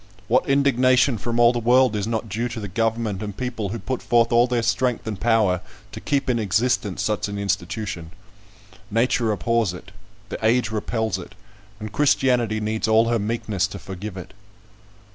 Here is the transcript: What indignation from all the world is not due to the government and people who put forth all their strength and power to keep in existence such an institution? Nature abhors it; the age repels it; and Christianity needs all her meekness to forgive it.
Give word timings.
What 0.27 0.49
indignation 0.49 1.19
from 1.19 1.39
all 1.39 1.53
the 1.53 1.59
world 1.59 1.95
is 1.95 2.07
not 2.07 2.27
due 2.27 2.49
to 2.49 2.59
the 2.59 2.67
government 2.67 3.21
and 3.21 3.37
people 3.37 3.69
who 3.69 3.77
put 3.77 4.01
forth 4.01 4.31
all 4.31 4.47
their 4.47 4.63
strength 4.63 5.05
and 5.05 5.19
power 5.19 5.61
to 5.91 6.01
keep 6.01 6.27
in 6.27 6.39
existence 6.39 7.03
such 7.03 7.27
an 7.27 7.37
institution? 7.37 8.09
Nature 8.89 9.31
abhors 9.31 9.75
it; 9.75 9.91
the 10.29 10.43
age 10.43 10.71
repels 10.71 11.19
it; 11.19 11.35
and 11.79 11.91
Christianity 11.93 12.59
needs 12.59 12.87
all 12.87 13.09
her 13.09 13.19
meekness 13.19 13.67
to 13.67 13.77
forgive 13.77 14.17
it. 14.17 14.33